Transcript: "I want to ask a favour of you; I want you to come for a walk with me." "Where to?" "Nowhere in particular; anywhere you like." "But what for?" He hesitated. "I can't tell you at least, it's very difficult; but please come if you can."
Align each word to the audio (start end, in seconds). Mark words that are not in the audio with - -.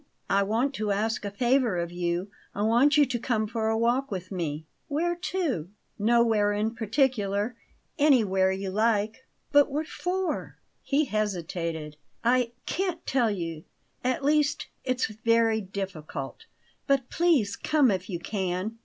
"I 0.31 0.41
want 0.41 0.73
to 0.73 0.89
ask 0.89 1.25
a 1.25 1.29
favour 1.29 1.77
of 1.77 1.91
you; 1.91 2.31
I 2.55 2.63
want 2.63 2.97
you 2.97 3.05
to 3.05 3.19
come 3.19 3.45
for 3.45 3.69
a 3.69 3.77
walk 3.77 4.09
with 4.09 4.31
me." 4.31 4.65
"Where 4.87 5.13
to?" 5.15 5.69
"Nowhere 5.99 6.53
in 6.53 6.73
particular; 6.73 7.53
anywhere 7.99 8.51
you 8.51 8.71
like." 8.71 9.23
"But 9.51 9.69
what 9.69 9.85
for?" 9.85 10.57
He 10.81 11.05
hesitated. 11.05 11.97
"I 12.23 12.53
can't 12.65 13.05
tell 13.05 13.29
you 13.29 13.63
at 14.03 14.25
least, 14.25 14.69
it's 14.83 15.05
very 15.05 15.61
difficult; 15.61 16.45
but 16.87 17.11
please 17.11 17.55
come 17.55 17.91
if 17.91 18.09
you 18.09 18.17
can." 18.19 18.79